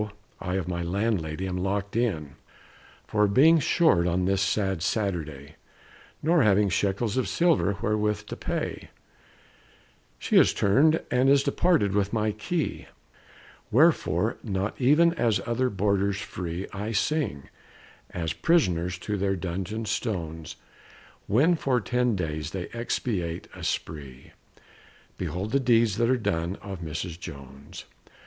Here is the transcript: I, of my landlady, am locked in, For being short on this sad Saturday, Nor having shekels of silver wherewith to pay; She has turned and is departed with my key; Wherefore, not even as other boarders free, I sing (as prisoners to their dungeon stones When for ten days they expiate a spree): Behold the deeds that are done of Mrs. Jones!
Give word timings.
I, 0.39 0.55
of 0.55 0.67
my 0.67 0.81
landlady, 0.81 1.47
am 1.47 1.57
locked 1.59 1.95
in, 1.95 2.33
For 3.05 3.27
being 3.27 3.59
short 3.59 4.07
on 4.07 4.25
this 4.25 4.41
sad 4.41 4.81
Saturday, 4.81 5.57
Nor 6.23 6.41
having 6.41 6.69
shekels 6.69 7.17
of 7.17 7.27
silver 7.27 7.73
wherewith 7.83 8.25
to 8.25 8.35
pay; 8.35 8.89
She 10.17 10.37
has 10.37 10.55
turned 10.55 11.03
and 11.11 11.29
is 11.29 11.43
departed 11.43 11.93
with 11.93 12.13
my 12.13 12.31
key; 12.31 12.87
Wherefore, 13.69 14.37
not 14.41 14.73
even 14.81 15.13
as 15.13 15.39
other 15.45 15.69
boarders 15.69 16.17
free, 16.17 16.65
I 16.73 16.93
sing 16.93 17.49
(as 18.09 18.33
prisoners 18.33 18.97
to 18.97 19.17
their 19.17 19.35
dungeon 19.35 19.85
stones 19.85 20.55
When 21.27 21.55
for 21.55 21.79
ten 21.79 22.15
days 22.15 22.49
they 22.49 22.69
expiate 22.69 23.47
a 23.53 23.63
spree): 23.63 24.31
Behold 25.19 25.51
the 25.51 25.59
deeds 25.59 25.97
that 25.97 26.09
are 26.09 26.17
done 26.17 26.55
of 26.55 26.79
Mrs. 26.81 27.19
Jones! 27.19 27.85